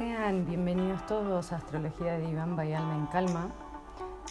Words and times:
Sean 0.00 0.46
bienvenidos 0.46 1.04
todos 1.04 1.52
a 1.52 1.56
Astrología 1.56 2.16
de 2.16 2.30
Iván 2.30 2.56
by 2.56 2.72
Alma 2.72 2.94
en 2.94 3.06
Calma. 3.08 3.50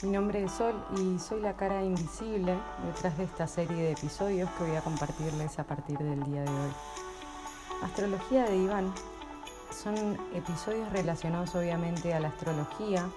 Mi 0.01 0.09
nombre 0.09 0.43
es 0.43 0.51
Sol 0.51 0.73
y 0.97 1.19
soy 1.19 1.41
la 1.41 1.55
cara 1.55 1.83
invisible 1.83 2.57
detrás 2.87 3.15
de 3.19 3.25
esta 3.25 3.45
serie 3.45 3.77
de 3.77 3.91
episodios 3.91 4.49
que 4.57 4.63
voy 4.63 4.75
a 4.75 4.81
compartirles 4.81 5.59
a 5.59 5.65
partir 5.65 5.99
del 5.99 6.23
día 6.23 6.41
de 6.41 6.49
hoy. 6.49 6.71
Astrología 7.83 8.45
de 8.45 8.57
Iván 8.57 8.91
son 9.69 10.17
episodios 10.33 10.91
relacionados 10.91 11.53
obviamente 11.53 12.15
a 12.15 12.19
la 12.19 12.29
astrología, 12.29 13.07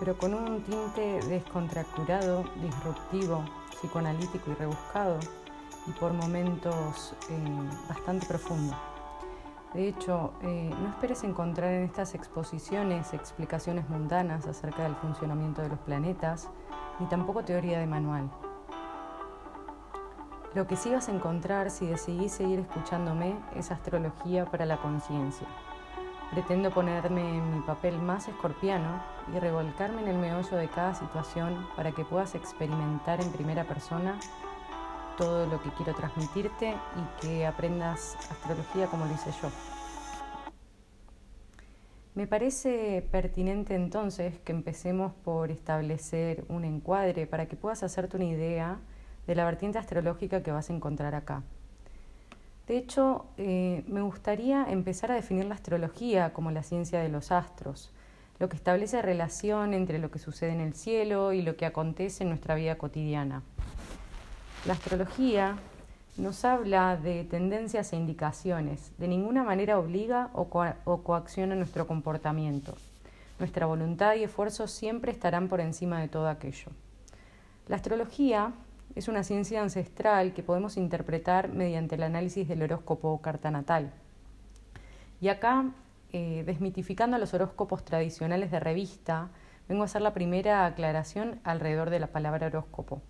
pero 0.00 0.18
con 0.18 0.34
un 0.34 0.64
tinte 0.64 1.20
descontracturado, 1.28 2.42
disruptivo, 2.56 3.44
psicoanalítico 3.70 4.50
y 4.50 4.54
rebuscado, 4.54 5.20
y 5.86 5.92
por 5.92 6.12
momentos 6.12 7.14
eh, 7.30 7.68
bastante 7.88 8.26
profundo. 8.26 8.93
De 9.74 9.88
hecho, 9.88 10.32
eh, 10.42 10.70
no 10.80 10.88
esperes 10.88 11.24
encontrar 11.24 11.72
en 11.72 11.82
estas 11.82 12.14
exposiciones 12.14 13.12
explicaciones 13.12 13.88
mundanas 13.90 14.46
acerca 14.46 14.84
del 14.84 14.94
funcionamiento 14.94 15.62
de 15.62 15.68
los 15.68 15.80
planetas, 15.80 16.48
ni 17.00 17.06
tampoco 17.06 17.42
teoría 17.42 17.80
de 17.80 17.86
manual. 17.86 18.30
Lo 20.54 20.68
que 20.68 20.76
sí 20.76 20.90
vas 20.90 21.08
a 21.08 21.12
encontrar 21.12 21.72
si 21.72 21.86
decidís 21.86 22.30
seguir 22.30 22.60
escuchándome 22.60 23.36
es 23.56 23.72
astrología 23.72 24.44
para 24.44 24.64
la 24.64 24.76
conciencia. 24.76 25.48
Pretendo 26.30 26.70
ponerme 26.70 27.38
en 27.38 27.56
mi 27.56 27.60
papel 27.62 28.00
más 28.00 28.28
escorpiano 28.28 29.02
y 29.34 29.40
revolcarme 29.40 30.02
en 30.02 30.08
el 30.08 30.18
meollo 30.18 30.56
de 30.56 30.68
cada 30.68 30.94
situación 30.94 31.66
para 31.74 31.90
que 31.90 32.04
puedas 32.04 32.36
experimentar 32.36 33.20
en 33.20 33.32
primera 33.32 33.64
persona 33.64 34.20
todo 35.16 35.46
lo 35.46 35.62
que 35.62 35.70
quiero 35.70 35.94
transmitirte 35.94 36.70
y 36.70 37.20
que 37.20 37.46
aprendas 37.46 38.16
astrología 38.30 38.86
como 38.86 39.06
lo 39.06 39.14
hice 39.14 39.30
yo. 39.42 39.50
Me 42.14 42.28
parece 42.28 43.04
pertinente 43.10 43.74
entonces 43.74 44.38
que 44.38 44.52
empecemos 44.52 45.12
por 45.24 45.50
establecer 45.50 46.44
un 46.48 46.64
encuadre 46.64 47.26
para 47.26 47.46
que 47.46 47.56
puedas 47.56 47.82
hacerte 47.82 48.16
una 48.16 48.26
idea 48.26 48.78
de 49.26 49.34
la 49.34 49.44
vertiente 49.44 49.78
astrológica 49.78 50.42
que 50.42 50.52
vas 50.52 50.70
a 50.70 50.74
encontrar 50.74 51.16
acá. 51.16 51.42
De 52.68 52.76
hecho, 52.76 53.26
eh, 53.36 53.82
me 53.88 54.00
gustaría 54.00 54.64
empezar 54.70 55.10
a 55.10 55.16
definir 55.16 55.46
la 55.46 55.54
astrología 55.54 56.32
como 56.32 56.50
la 56.50 56.62
ciencia 56.62 57.00
de 57.00 57.08
los 57.08 57.32
astros, 57.32 57.92
lo 58.38 58.48
que 58.48 58.56
establece 58.56 59.02
relación 59.02 59.74
entre 59.74 59.98
lo 59.98 60.10
que 60.10 60.18
sucede 60.18 60.52
en 60.52 60.60
el 60.60 60.74
cielo 60.74 61.32
y 61.32 61.42
lo 61.42 61.56
que 61.56 61.66
acontece 61.66 62.22
en 62.22 62.30
nuestra 62.30 62.54
vida 62.54 62.78
cotidiana. 62.78 63.42
La 64.66 64.72
astrología 64.72 65.58
nos 66.16 66.42
habla 66.46 66.96
de 66.96 67.24
tendencias 67.24 67.92
e 67.92 67.96
indicaciones, 67.96 68.92
de 68.96 69.08
ninguna 69.08 69.42
manera 69.42 69.78
obliga 69.78 70.30
o, 70.32 70.48
coacciona 70.48 71.54
nuestro 71.54 71.86
comportamiento. 71.86 72.74
Nuestra 73.38 73.66
voluntad 73.66 74.14
y 74.14 74.24
esfuerzo 74.24 74.66
siempre 74.66 75.12
estarán 75.12 75.48
por 75.48 75.60
encima 75.60 76.00
de 76.00 76.08
todo 76.08 76.28
aquello. 76.28 76.72
La 77.68 77.76
astrología 77.76 78.54
es 78.94 79.08
una 79.08 79.22
ciencia 79.22 79.60
ancestral 79.60 80.32
que 80.32 80.42
podemos 80.42 80.78
interpretar 80.78 81.50
mediante 81.50 81.96
el 81.96 82.02
análisis 82.02 82.48
del 82.48 82.62
horóscopo 82.62 83.20
carta 83.20 83.50
natal. 83.50 83.92
Y 85.20 85.28
acá, 85.28 85.66
eh, 86.10 86.42
desmitificando 86.46 87.18
los 87.18 87.34
horóscopos 87.34 87.84
tradicionales 87.84 88.50
de 88.50 88.60
revista, 88.60 89.28
vengo 89.68 89.82
a 89.82 89.84
hacer 89.84 90.00
la 90.00 90.14
primera 90.14 90.64
aclaración 90.64 91.38
alrededor 91.44 91.90
de 91.90 92.00
la 92.00 92.06
palabra 92.06 92.46
horóscopo. 92.46 93.02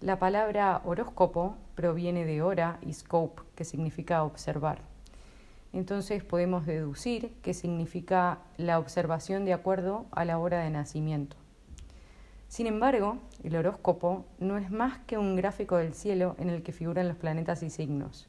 La 0.00 0.18
palabra 0.18 0.82
horóscopo 0.84 1.56
proviene 1.74 2.26
de 2.26 2.42
hora 2.42 2.78
y 2.82 2.92
scope, 2.92 3.42
que 3.54 3.64
significa 3.64 4.22
observar. 4.22 4.82
Entonces 5.72 6.22
podemos 6.22 6.66
deducir 6.66 7.32
que 7.42 7.54
significa 7.54 8.38
la 8.56 8.78
observación 8.78 9.44
de 9.44 9.54
acuerdo 9.54 10.06
a 10.10 10.24
la 10.24 10.38
hora 10.38 10.60
de 10.60 10.70
nacimiento. 10.70 11.36
Sin 12.48 12.66
embargo, 12.66 13.18
el 13.42 13.56
horóscopo 13.56 14.26
no 14.38 14.58
es 14.58 14.70
más 14.70 14.98
que 15.06 15.18
un 15.18 15.34
gráfico 15.34 15.76
del 15.76 15.94
cielo 15.94 16.36
en 16.38 16.50
el 16.50 16.62
que 16.62 16.72
figuran 16.72 17.08
los 17.08 17.16
planetas 17.16 17.62
y 17.62 17.70
signos. 17.70 18.28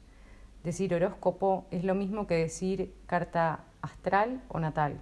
Decir 0.64 0.94
horóscopo 0.94 1.66
es 1.70 1.84
lo 1.84 1.94
mismo 1.94 2.26
que 2.26 2.34
decir 2.34 2.92
carta 3.06 3.60
astral 3.82 4.42
o 4.48 4.58
natal. 4.58 5.00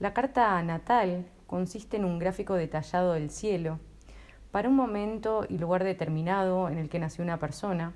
La 0.00 0.14
carta 0.14 0.60
natal 0.62 1.26
consiste 1.46 1.96
en 1.96 2.04
un 2.04 2.18
gráfico 2.18 2.54
detallado 2.54 3.12
del 3.12 3.30
cielo 3.30 3.78
para 4.52 4.68
un 4.68 4.76
momento 4.76 5.46
y 5.48 5.58
lugar 5.58 5.82
determinado 5.82 6.68
en 6.68 6.78
el 6.78 6.88
que 6.88 6.98
nació 6.98 7.24
una 7.24 7.38
persona 7.38 7.94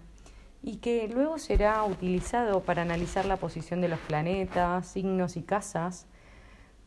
y 0.62 0.78
que 0.78 1.06
luego 1.06 1.38
será 1.38 1.84
utilizado 1.84 2.62
para 2.62 2.82
analizar 2.82 3.26
la 3.26 3.36
posición 3.36 3.80
de 3.82 3.88
los 3.88 4.00
planetas, 4.00 4.88
signos 4.88 5.36
y 5.36 5.42
casas, 5.42 6.06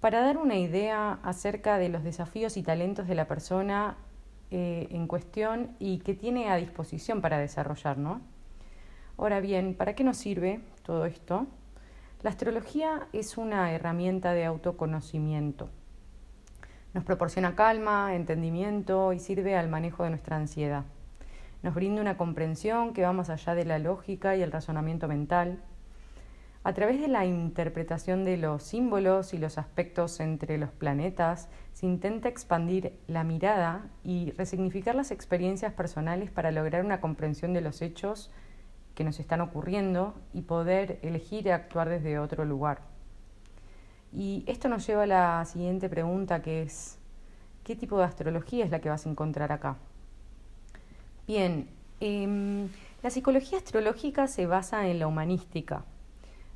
para 0.02 0.22
dar 0.22 0.38
una 0.38 0.58
idea 0.58 1.20
acerca 1.24 1.78
de 1.78 1.90
los 1.90 2.04
desafíos 2.04 2.58
y 2.58 2.64
talentos 2.64 3.08
de 3.08 3.16
la 3.16 3.28
persona 3.28 3.96
eh, 4.50 4.88
en 4.90 5.08
cuestión 5.08 5.76
y 5.78 6.00
que 6.00 6.16
tiene 6.16 6.50
a 6.50 6.56
disposición 6.56 7.22
para 7.22 7.38
desarrollar. 7.38 7.98
Ahora 9.18 9.40
bien, 9.40 9.76
¿para 9.76 9.94
qué 9.94 10.04
nos 10.04 10.18
sirve 10.18 10.62
todo 10.84 11.06
esto? 11.06 11.46
La 12.24 12.32
astrología 12.32 13.08
es 13.14 13.38
una 13.38 13.72
herramienta 13.72 14.34
de 14.34 14.46
autoconocimiento 14.46 15.70
nos 16.94 17.04
proporciona 17.04 17.56
calma, 17.56 18.16
entendimiento 18.16 19.14
y 19.14 19.20
sirve 19.20 19.56
al 19.56 19.70
manejo 19.70 20.04
de 20.04 20.10
nuestra 20.10 20.38
ansiedad. 20.38 20.86
Nos 21.62 21.76
brinda 21.76 22.02
una 22.02 22.18
comprensión 22.18 22.94
que 22.94 23.04
va 23.04 23.14
más 23.14 23.30
allá 23.30 23.54
de 23.54 23.66
la 23.66 23.80
lógica 23.80 24.36
y 24.36 24.42
el 24.42 24.52
razonamiento 24.52 25.08
mental. 25.08 25.62
A 26.64 26.74
través 26.74 27.00
de 27.00 27.08
la 27.08 27.26
interpretación 27.26 28.26
de 28.26 28.38
los 28.38 28.64
símbolos 28.64 29.34
y 29.34 29.38
los 29.38 29.58
aspectos 29.58 30.20
entre 30.20 30.58
los 30.58 30.72
planetas, 30.72 31.50
se 31.74 31.86
intenta 31.86 32.28
expandir 32.28 32.94
la 33.08 33.24
mirada 33.24 33.90
y 34.04 34.32
resignificar 34.32 34.96
las 34.96 35.12
experiencias 35.12 35.74
personales 35.74 36.32
para 36.32 36.52
lograr 36.52 36.84
una 36.84 37.02
comprensión 37.02 37.54
de 37.54 37.62
los 37.62 37.82
hechos 37.82 38.32
que 38.96 39.04
nos 39.06 39.20
están 39.20 39.40
ocurriendo 39.40 40.20
y 40.34 40.42
poder 40.42 41.00
elegir 41.02 41.52
actuar 41.52 41.88
desde 41.88 42.20
otro 42.20 42.44
lugar. 42.44 42.82
Y 44.14 44.44
esto 44.48 44.70
nos 44.70 44.86
lleva 44.88 45.04
a 45.04 45.08
la 45.08 45.46
siguiente 45.46 45.90
pregunta 45.90 46.42
que 46.42 46.64
es, 46.64 46.98
¿qué 47.64 47.76
tipo 47.76 47.98
de 47.98 48.06
astrología 48.06 48.66
es 48.66 48.72
la 48.72 48.80
que 48.80 48.90
vas 48.90 49.06
a 49.06 49.10
encontrar 49.10 49.52
acá? 49.52 49.78
Bien, 51.28 51.70
em, 52.00 52.70
la 53.04 53.10
psicología 53.12 53.60
astrológica 53.60 54.28
se 54.28 54.48
basa 54.48 54.88
en 54.88 55.00
la 55.00 55.08
humanística. 55.08 55.84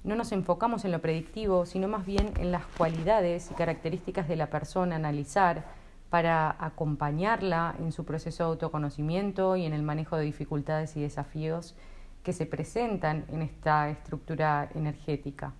No 0.04 0.16
nos 0.16 0.32
enfocamos 0.32 0.84
en 0.84 0.92
lo 0.92 1.00
predictivo, 1.00 1.66
sino 1.66 1.88
más 1.88 2.06
bien 2.06 2.34
en 2.38 2.52
las 2.52 2.66
cualidades 2.66 3.52
y 3.52 3.54
características 3.54 4.28
de 4.28 4.36
la 4.36 4.48
persona 4.48 4.96
analizar 4.96 5.64
para 6.10 6.56
acompañarla 6.60 7.76
en 7.80 7.92
su 7.92 8.04
proceso 8.04 8.44
de 8.44 8.50
autoconocimiento 8.50 9.56
y 9.56 9.66
en 9.66 9.74
el 9.74 9.84
manejo 9.84 10.18
de 10.18 10.26
dificultades 10.26 10.98
y 10.98 11.02
desafíos 11.02 11.76
que 12.24 12.34
se 12.34 12.46
presentan 12.46 13.26
en 13.30 13.42
esta 13.42 13.90
estructura 13.90 14.70
energética. 14.76 15.54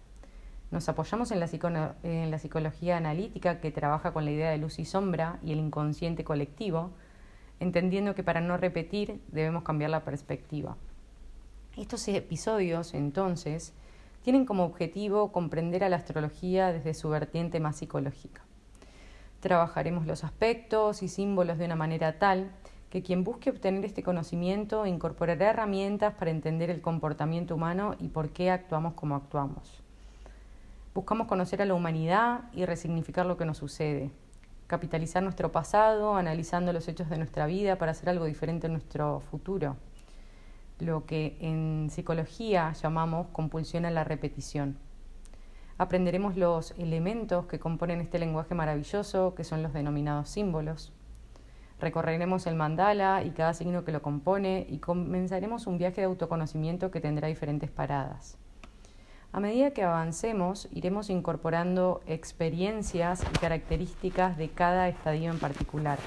Nos 0.74 0.90
apoyamos 0.90 1.30
en 1.30 1.40
la, 1.40 2.40
psicología 2.40 2.98
analítica 2.98 3.60
que 3.62 3.70
trabaja 3.70 4.12
con 4.12 4.26
la 4.26 4.32
idea 4.32 4.50
de 4.50 4.58
luz 4.58 4.80
y 4.80 4.86
sombra 4.86 5.38
y 5.44 5.52
el 5.52 5.60
inconsciente 5.60 6.24
colectivo, 6.24 6.90
entendiendo 7.60 8.16
que 8.16 8.24
para 8.24 8.42
no 8.42 8.58
repetir 8.58 9.22
debemos 9.28 9.62
cambiar 9.62 9.92
la 9.92 10.04
perspectiva. 10.04 10.76
Estos 11.78 12.08
episodios, 12.08 12.96
entonces, 12.96 13.74
tienen 14.24 14.48
como 14.48 14.64
objetivo 14.64 15.32
comprender 15.32 15.84
a 15.84 15.90
la 15.90 15.98
astrología 15.98 16.74
desde 16.74 16.96
su 16.96 17.08
vertiente 17.08 17.60
más 17.60 17.76
psicológica. 17.76 18.42
Trabajaremos 19.42 20.08
los 20.08 20.24
aspectos 20.24 21.04
y 21.04 21.08
símbolos 21.08 21.60
de 21.60 21.66
una 21.66 21.76
manera 21.76 22.18
tal 22.18 22.50
que 22.90 23.04
quien 23.04 23.24
busque 23.24 23.52
obtener 23.52 23.86
este 23.86 24.02
conocimiento 24.02 24.88
incorporará 24.88 25.52
herramientas 25.52 26.16
para 26.16 26.32
entender 26.32 26.72
el 26.72 26.82
comportamiento 26.82 27.54
humano 27.54 27.94
y 28.00 28.08
por 28.08 28.32
qué 28.32 28.50
actuamos 28.50 28.96
como 28.96 29.16
actuamos. 29.16 29.83
Buscamos 30.94 31.26
conocer 31.26 31.60
a 31.60 31.66
la 31.66 31.74
humanidad 31.74 32.42
y 32.54 32.66
resignificar 32.66 33.26
lo 33.26 33.36
que 33.36 33.46
nos 33.46 33.58
sucede, 33.58 34.12
capitalizar 34.68 35.24
nuestro 35.24 35.52
pasado, 35.52 36.16
analizando 36.16 36.72
los 36.72 36.88
hechos 36.88 37.10
de 37.10 37.18
nuestra 37.18 37.48
vida 37.48 37.80
para 37.80 37.94
hacer 37.94 38.10
algo 38.10 38.26
diferente 38.26 38.68
en 38.68 38.74
nuestro 38.74 39.20
futuro, 39.32 39.76
lo 40.78 41.08
que 41.08 41.36
en 41.40 41.90
psicología 41.90 42.74
llamamos 42.74 43.26
compulsión 43.32 43.86
a 43.86 43.92
la 43.92 44.04
repetición. 44.04 44.78
Aprenderemos 45.80 46.38
los 46.38 46.78
elementos 46.78 47.48
que 47.48 47.58
componen 47.58 48.00
este 48.00 48.20
lenguaje 48.20 48.54
maravilloso, 48.54 49.34
que 49.34 49.44
son 49.44 49.64
los 49.64 49.74
denominados 49.74 50.30
símbolos. 50.30 50.94
Recorreremos 51.80 52.46
el 52.46 52.54
mandala 52.54 53.24
y 53.24 53.32
cada 53.32 53.56
signo 53.56 53.84
que 53.84 53.92
lo 53.92 54.04
compone 54.04 54.68
y 54.70 54.78
comenzaremos 54.78 55.66
un 55.66 55.80
viaje 55.80 56.02
de 56.02 56.06
autoconocimiento 56.06 56.92
que 56.92 57.02
tendrá 57.02 57.30
diferentes 57.30 57.72
paradas. 57.72 58.38
A 59.36 59.40
medida 59.40 59.72
que 59.72 59.82
avancemos, 59.82 60.70
iremos 60.72 61.10
incorporando 61.10 62.04
experiencias 62.06 63.24
y 63.24 63.40
características 63.40 64.38
de 64.38 64.50
cada 64.50 64.88
estadio 64.88 65.32
en 65.32 65.40
particular. 65.40 65.98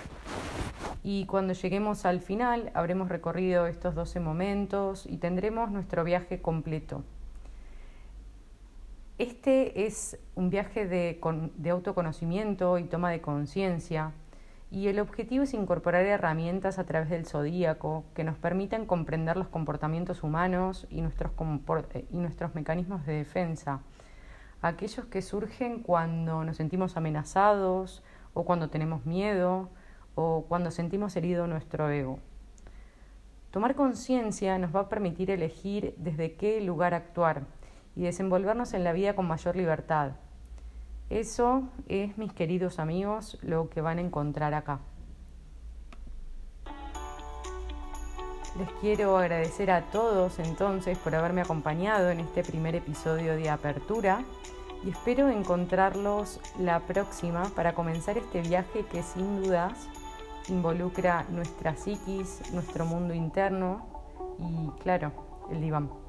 Y 1.02 1.26
cuando 1.26 1.52
lleguemos 1.52 2.06
al 2.06 2.20
final, 2.20 2.70
habremos 2.72 3.08
recorrido 3.08 3.66
estos 3.66 3.96
12 3.96 4.20
momentos 4.20 5.06
y 5.06 5.16
tendremos 5.16 5.72
nuestro 5.72 6.04
viaje 6.04 6.40
completo. 6.40 7.02
Este 9.18 9.86
es 9.86 10.20
un 10.36 10.48
viaje 10.48 10.86
de, 10.86 11.20
de 11.56 11.70
autoconocimiento 11.70 12.78
y 12.78 12.84
toma 12.84 13.10
de 13.10 13.20
conciencia 13.20 14.12
y 14.70 14.88
el 14.88 14.98
objetivo 14.98 15.44
es 15.44 15.54
incorporar 15.54 16.04
herramientas 16.06 16.78
a 16.78 16.84
través 16.84 17.08
del 17.08 17.26
zodíaco 17.26 18.04
que 18.14 18.24
nos 18.24 18.36
permitan 18.36 18.86
comprender 18.86 19.36
los 19.36 19.48
comportamientos 19.48 20.22
humanos 20.22 20.86
y 20.90 21.02
nuestros, 21.02 21.32
eh, 21.94 22.06
y 22.10 22.16
nuestros 22.18 22.54
mecanismos 22.54 23.06
de 23.06 23.14
defensa, 23.14 23.80
aquellos 24.62 25.06
que 25.06 25.22
surgen 25.22 25.82
cuando 25.82 26.44
nos 26.44 26.56
sentimos 26.56 26.96
amenazados 26.96 28.02
o 28.34 28.44
cuando 28.44 28.68
tenemos 28.68 29.06
miedo 29.06 29.70
o 30.14 30.46
cuando 30.48 30.70
sentimos 30.70 31.14
herido 31.16 31.46
nuestro 31.46 31.88
ego. 31.90 32.18
Tomar 33.52 33.76
conciencia 33.76 34.58
nos 34.58 34.74
va 34.74 34.80
a 34.80 34.88
permitir 34.88 35.30
elegir 35.30 35.94
desde 35.96 36.34
qué 36.34 36.60
lugar 36.60 36.92
actuar 36.92 37.44
y 37.94 38.02
desenvolvernos 38.02 38.74
en 38.74 38.84
la 38.84 38.92
vida 38.92 39.14
con 39.14 39.26
mayor 39.26 39.56
libertad. 39.56 40.12
Eso 41.08 41.62
es, 41.88 42.18
mis 42.18 42.32
queridos 42.32 42.80
amigos, 42.80 43.38
lo 43.42 43.70
que 43.70 43.80
van 43.80 43.98
a 43.98 44.00
encontrar 44.00 44.54
acá. 44.54 44.80
Les 48.58 48.68
quiero 48.80 49.16
agradecer 49.16 49.70
a 49.70 49.82
todos 49.82 50.38
entonces 50.38 50.98
por 50.98 51.14
haberme 51.14 51.42
acompañado 51.42 52.10
en 52.10 52.20
este 52.20 52.42
primer 52.42 52.74
episodio 52.74 53.36
de 53.36 53.50
Apertura 53.50 54.24
y 54.84 54.90
espero 54.90 55.28
encontrarlos 55.28 56.40
la 56.58 56.80
próxima 56.80 57.44
para 57.54 57.74
comenzar 57.74 58.18
este 58.18 58.40
viaje 58.40 58.84
que 58.90 59.02
sin 59.02 59.42
dudas 59.42 59.88
involucra 60.48 61.26
nuestra 61.30 61.76
psiquis, 61.76 62.50
nuestro 62.52 62.84
mundo 62.84 63.14
interno 63.14 63.86
y, 64.38 64.70
claro, 64.82 65.12
el 65.50 65.60
diván. 65.60 66.05